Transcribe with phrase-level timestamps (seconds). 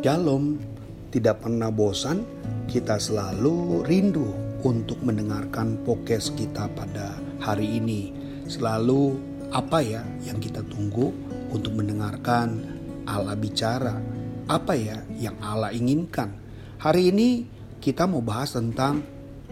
[0.00, 0.56] Shalom,
[1.12, 2.24] tidak pernah bosan,
[2.72, 4.32] kita selalu rindu
[4.64, 8.08] untuk mendengarkan podcast kita pada hari ini.
[8.48, 9.20] Selalu
[9.52, 11.12] apa ya yang kita tunggu
[11.52, 12.64] untuk mendengarkan
[13.04, 14.00] Allah bicara?
[14.48, 16.32] Apa ya yang Allah inginkan?
[16.80, 17.44] Hari ini
[17.84, 19.04] kita mau bahas tentang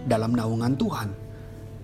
[0.08, 1.12] dalam naungan Tuhan.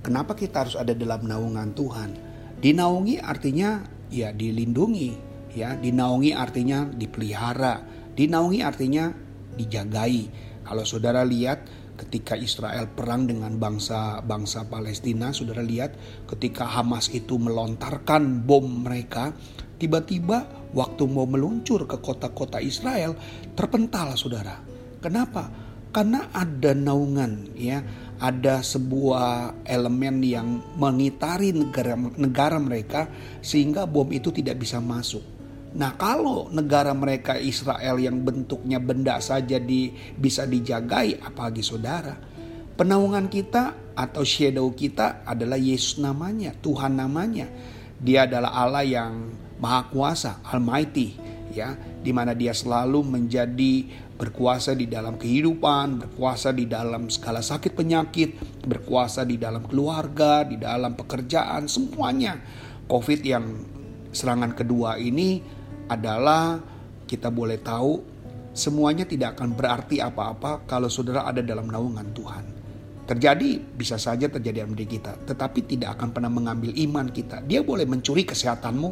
[0.00, 2.16] Kenapa kita harus ada dalam naungan Tuhan?
[2.64, 5.12] Dinaungi artinya ya dilindungi,
[5.52, 9.10] ya dinaungi artinya dipelihara Dinaungi artinya
[9.58, 10.30] dijagai.
[10.64, 15.94] Kalau saudara lihat ketika Israel perang dengan bangsa-bangsa Palestina, saudara lihat
[16.26, 19.34] ketika Hamas itu melontarkan bom mereka,
[19.78, 23.14] tiba-tiba waktu mau meluncur ke kota-kota Israel
[23.54, 24.58] terpental saudara.
[24.98, 25.50] Kenapa?
[25.94, 27.78] Karena ada naungan ya,
[28.18, 33.06] ada sebuah elemen yang mengitari negara negara mereka
[33.38, 35.33] sehingga bom itu tidak bisa masuk.
[35.74, 42.14] Nah, kalau negara mereka Israel yang bentuknya benda saja di, bisa dijagai, apalagi saudara.
[42.74, 47.50] Penaungan kita atau shadow kita adalah Yesus namanya, Tuhan namanya.
[47.98, 49.12] Dia adalah Allah yang
[49.58, 51.18] Maha Kuasa, Almighty,
[51.50, 57.74] ya, di mana dia selalu menjadi berkuasa di dalam kehidupan, berkuasa di dalam segala sakit
[57.74, 62.38] penyakit, berkuasa di dalam keluarga, di dalam pekerjaan, semuanya.
[62.86, 63.44] Covid yang
[64.14, 65.42] serangan kedua ini
[65.88, 66.60] adalah
[67.04, 68.00] kita boleh tahu
[68.54, 72.44] semuanya tidak akan berarti apa-apa kalau saudara ada dalam naungan Tuhan.
[73.04, 77.44] Terjadi bisa saja terjadi dalam diri kita, tetapi tidak akan pernah mengambil iman kita.
[77.44, 78.90] Dia boleh mencuri kesehatanmu,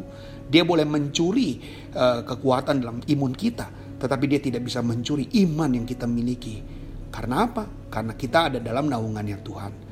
[0.53, 1.57] dia boleh mencuri
[1.97, 6.61] uh, kekuatan dalam imun kita, tetapi dia tidak bisa mencuri iman yang kita miliki.
[7.09, 7.65] Karena apa?
[7.89, 9.82] Karena kita ada dalam naungan yang Tuhan.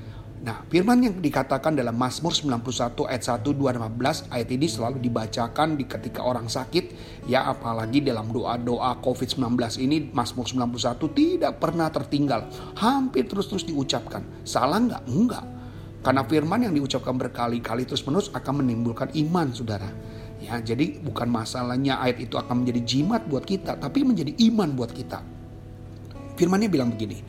[0.42, 5.78] Nah, firman yang dikatakan dalam Mazmur 91 ayat 1, 2, 15 ayat ini selalu dibacakan
[5.78, 6.98] di ketika orang sakit.
[7.30, 9.54] Ya, apalagi dalam doa-doa COVID-19
[9.86, 12.50] ini Mazmur 91 tidak pernah tertinggal.
[12.74, 14.26] Hampir terus-terus diucapkan.
[14.42, 15.04] Salah nggak?
[15.14, 15.46] Enggak.
[16.02, 19.94] Karena firman yang diucapkan berkali-kali terus-menerus akan menimbulkan iman, saudara.
[20.42, 24.90] Ya, jadi bukan masalahnya ayat itu akan menjadi jimat buat kita, tapi menjadi iman buat
[24.90, 25.22] kita.
[26.34, 27.22] Firmannya bilang begini,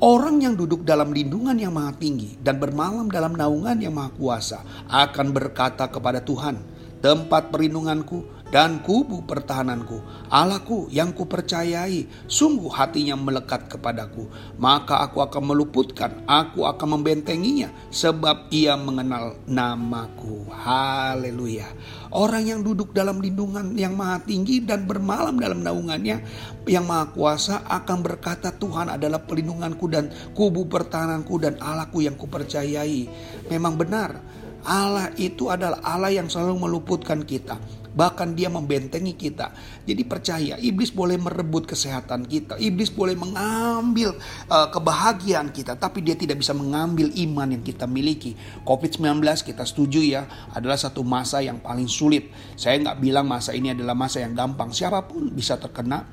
[0.00, 4.64] Orang yang duduk dalam lindungan yang maha tinggi dan bermalam dalam naungan yang maha kuasa
[4.88, 6.56] akan berkata kepada Tuhan,
[7.04, 14.26] tempat perlindunganku dan kubu pertahananku, Allahku yang kupercayai, sungguh hatinya melekat kepadaku.
[14.58, 20.50] Maka aku akan meluputkan, aku akan membentenginya, sebab ia mengenal namaku.
[20.50, 21.70] Haleluya.
[22.10, 26.18] Orang yang duduk dalam lindungan yang maha tinggi dan bermalam dalam naungannya,
[26.66, 33.06] yang maha kuasa akan berkata Tuhan adalah pelindunganku dan kubu pertahananku dan Allahku yang kupercayai.
[33.46, 34.18] Memang benar,
[34.66, 37.79] Allah itu adalah Allah yang selalu meluputkan kita.
[37.90, 39.50] Bahkan dia membentengi kita.
[39.82, 42.54] Jadi percaya, iblis boleh merebut kesehatan kita.
[42.60, 44.14] Iblis boleh mengambil
[44.46, 45.74] uh, kebahagiaan kita.
[45.74, 48.38] Tapi dia tidak bisa mengambil iman yang kita miliki.
[48.62, 50.22] Covid-19 kita setuju ya,
[50.54, 52.30] adalah satu masa yang paling sulit.
[52.54, 54.70] Saya nggak bilang masa ini adalah masa yang gampang.
[54.70, 56.06] Siapa pun bisa terkena.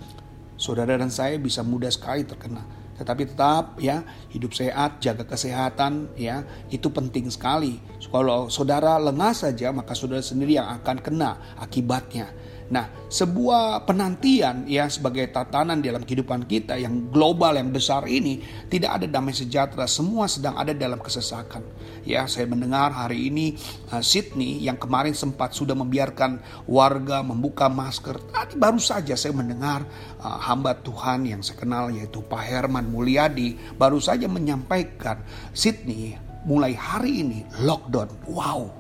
[0.58, 4.02] Saudara dan saya bisa mudah sekali terkena tetapi tetap ya
[4.34, 6.42] hidup sehat, jaga kesehatan ya
[6.74, 7.78] itu penting sekali.
[8.02, 12.34] Kalau saudara lengah saja maka saudara sendiri yang akan kena akibatnya.
[12.68, 19.00] Nah, sebuah penantian ya sebagai tatanan dalam kehidupan kita yang global yang besar ini tidak
[19.00, 21.64] ada damai sejahtera, semua sedang ada dalam kesesakan.
[22.04, 23.56] Ya, saya mendengar hari ini
[23.96, 28.20] uh, Sydney yang kemarin sempat sudah membiarkan warga membuka masker.
[28.36, 29.88] Tadi baru saja saya mendengar
[30.20, 35.24] uh, hamba Tuhan yang saya kenal yaitu Pak Herman Mulyadi baru saja menyampaikan
[35.56, 38.12] Sydney mulai hari ini lockdown.
[38.28, 38.72] Wow.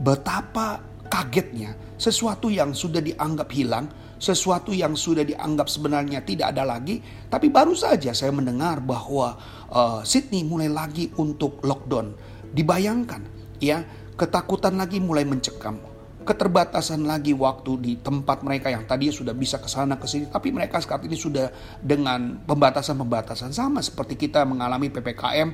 [0.00, 7.04] Betapa kagetnya sesuatu yang sudah dianggap hilang, sesuatu yang sudah dianggap sebenarnya tidak ada lagi,
[7.28, 9.36] tapi baru saja saya mendengar bahwa
[9.68, 12.16] uh, Sydney mulai lagi untuk lockdown.
[12.56, 13.20] Dibayangkan
[13.60, 13.84] ya,
[14.16, 15.76] ketakutan lagi mulai mencekam.
[16.20, 20.52] Keterbatasan lagi waktu di tempat mereka yang tadi sudah bisa ke sana ke sini, tapi
[20.52, 21.48] mereka saat ini sudah
[21.80, 25.48] dengan pembatasan-pembatasan sama seperti kita mengalami PPKM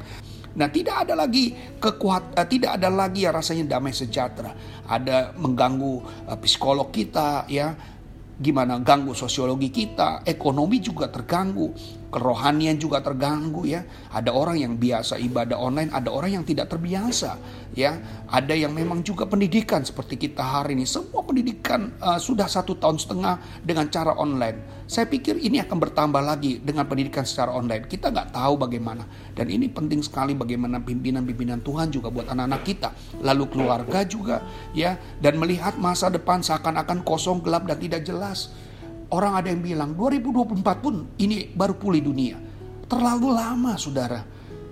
[0.56, 4.56] Nah, tidak ada lagi kekuatan, uh, tidak ada lagi ya rasanya damai sejahtera.
[4.88, 5.94] Ada mengganggu
[6.32, 7.76] uh, psikolog kita ya,
[8.40, 8.80] gimana?
[8.80, 11.76] Ganggu sosiologi kita, ekonomi juga terganggu,
[12.16, 13.84] kerohanian juga terganggu ya.
[14.08, 17.36] Ada orang yang biasa ibadah online, ada orang yang tidak terbiasa
[17.76, 18.00] ya.
[18.32, 20.88] Ada yang memang juga pendidikan seperti kita hari ini.
[20.88, 24.88] Semua pendidikan uh, sudah satu tahun setengah dengan cara online.
[24.88, 27.84] Saya pikir ini akan bertambah lagi dengan pendidikan secara online.
[27.84, 29.04] Kita nggak tahu bagaimana.
[29.36, 32.88] Dan ini penting sekali bagaimana pimpinan-pimpinan Tuhan juga buat anak-anak kita.
[33.20, 34.40] Lalu keluarga juga
[34.72, 34.96] ya.
[35.20, 38.56] Dan melihat masa depan seakan-akan kosong, gelap dan tidak jelas
[39.06, 42.36] Orang ada yang bilang 2024 pun ini baru pulih dunia.
[42.90, 44.20] Terlalu lama saudara.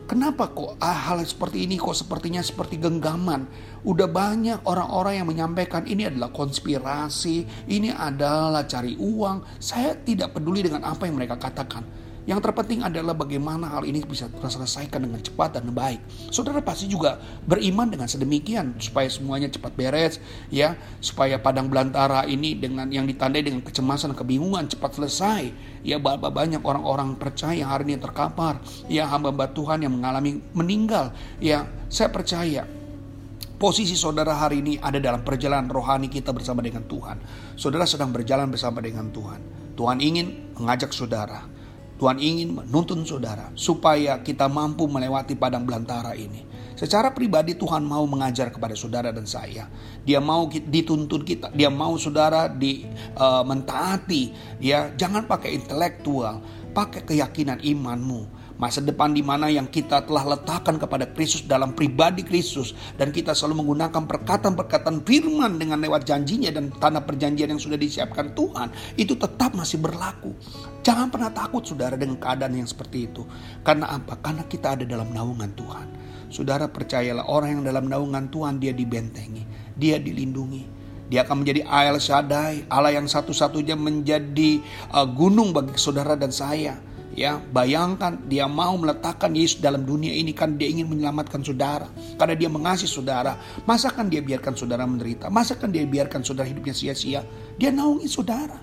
[0.04, 3.48] Kenapa kok ah, hal seperti ini kok sepertinya seperti genggaman?
[3.88, 9.56] Udah banyak orang-orang yang menyampaikan ini adalah konspirasi, ini adalah cari uang.
[9.56, 12.03] Saya tidak peduli dengan apa yang mereka katakan.
[12.24, 16.00] Yang terpenting adalah bagaimana hal ini bisa terselesaikan dengan cepat dan baik.
[16.32, 20.16] Saudara pasti juga beriman dengan sedemikian supaya semuanya cepat beres,
[20.48, 20.72] ya,
[21.04, 25.52] supaya padang belantara ini dengan yang ditandai dengan kecemasan, kebingungan cepat selesai.
[25.84, 28.56] Ya, banyak orang-orang percaya yang hari ini terkapar,
[28.88, 31.12] ya hamba-hamba Tuhan yang mengalami meninggal.
[31.44, 32.64] Ya, saya percaya
[33.54, 37.16] Posisi saudara hari ini ada dalam perjalanan rohani kita bersama dengan Tuhan.
[37.54, 39.40] Saudara sedang berjalan bersama dengan Tuhan.
[39.78, 41.53] Tuhan ingin mengajak saudara
[42.04, 46.44] Tuhan ingin menuntun saudara supaya kita mampu melewati padang belantara ini.
[46.76, 49.72] Secara pribadi Tuhan mau mengajar kepada saudara dan saya.
[50.04, 52.84] Dia mau dituntun kita, dia mau saudara di
[53.16, 54.36] uh, mentaati.
[54.60, 56.44] Ya, jangan pakai intelektual,
[56.76, 62.22] pakai keyakinan imanmu masa depan di mana yang kita telah letakkan kepada Kristus dalam pribadi
[62.22, 67.74] Kristus dan kita selalu menggunakan perkataan-perkataan firman dengan lewat janjinya dan tanah perjanjian yang sudah
[67.74, 70.34] disiapkan Tuhan itu tetap masih berlaku.
[70.86, 73.26] Jangan pernah takut saudara dengan keadaan yang seperti itu.
[73.66, 74.20] Karena apa?
[74.20, 75.86] Karena kita ada dalam naungan Tuhan.
[76.30, 80.86] Saudara percayalah orang yang dalam naungan Tuhan dia dibentengi, dia dilindungi.
[81.04, 84.58] Dia akan menjadi Allah Shaddai, Allah yang satu-satunya menjadi
[84.88, 86.80] uh, gunung bagi saudara dan saya
[87.14, 91.86] Ya, bayangkan dia mau meletakkan Yesus dalam dunia ini kan dia ingin menyelamatkan saudara.
[92.18, 93.38] Karena dia mengasihi saudara.
[93.62, 95.30] Masa kan dia biarkan saudara menderita?
[95.30, 97.22] Masa kan dia biarkan saudara hidupnya sia-sia?
[97.54, 98.58] Dia naungi saudara.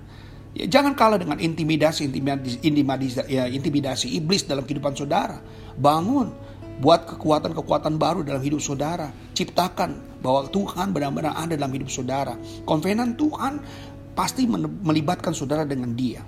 [0.51, 5.39] Ya, jangan kalah dengan intimidasi, intimidasi, intimidasi, ya, intimidasi iblis dalam kehidupan saudara.
[5.80, 6.36] Bangun,
[6.83, 9.15] buat kekuatan-kekuatan baru dalam hidup saudara.
[9.31, 12.36] Ciptakan bahwa Tuhan benar-benar ada dalam hidup saudara.
[12.68, 13.63] Konvenan Tuhan
[14.12, 14.44] pasti
[14.83, 16.19] melibatkan saudara dengan dia.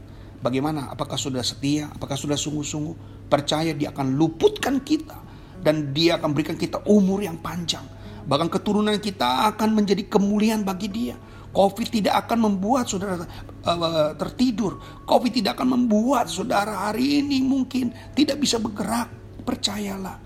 [0.43, 0.91] Bagaimana?
[0.91, 1.87] Apakah sudah setia?
[1.87, 5.15] Apakah sudah sungguh-sungguh percaya dia akan luputkan kita
[5.63, 7.87] dan dia akan berikan kita umur yang panjang.
[8.27, 11.15] Bahkan keturunan kita akan menjadi kemuliaan bagi dia.
[11.53, 13.23] Covid tidak akan membuat saudara
[13.63, 14.83] uh, tertidur.
[15.07, 19.07] Covid tidak akan membuat saudara hari ini mungkin tidak bisa bergerak.
[19.43, 20.19] Percayalah,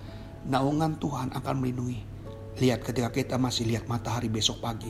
[0.49, 2.01] naungan Tuhan akan melindungi.
[2.57, 4.89] Lihat ketika kita masih lihat matahari besok pagi,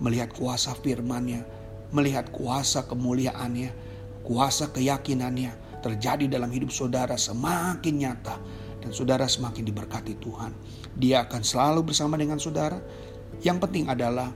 [0.00, 1.44] melihat kuasa firman-Nya,
[1.92, 3.85] melihat kuasa kemuliaannya,
[4.26, 8.36] kuasa keyakinannya terjadi dalam hidup saudara semakin nyata
[8.82, 10.50] dan saudara semakin diberkati Tuhan.
[10.98, 12.82] Dia akan selalu bersama dengan saudara.
[13.46, 14.34] Yang penting adalah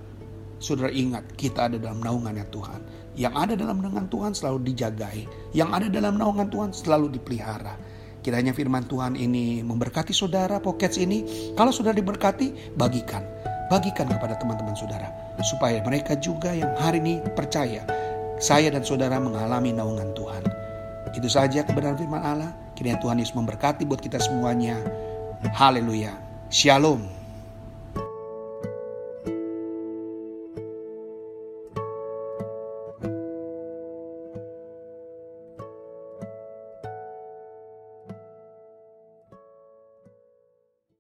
[0.62, 2.80] saudara ingat kita ada dalam naungannya Tuhan.
[3.18, 5.26] Yang ada dalam naungan Tuhan selalu dijagai.
[5.50, 7.74] Yang ada dalam naungan Tuhan selalu dipelihara.
[8.20, 11.50] Kiranya firman Tuhan ini memberkati saudara pockets ini.
[11.56, 13.24] Kalau sudah diberkati, bagikan.
[13.72, 15.10] Bagikan kepada teman-teman saudara.
[15.40, 17.82] Supaya mereka juga yang hari ini percaya
[18.40, 20.42] saya dan saudara mengalami naungan Tuhan.
[21.12, 22.50] Itu saja kebenaran firman Allah.
[22.72, 24.80] Kiranya Tuhan Yesus memberkati buat kita semuanya.
[25.52, 26.16] Haleluya.
[26.48, 27.19] Shalom.